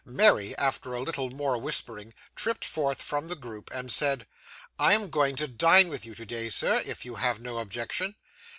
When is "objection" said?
7.59-8.15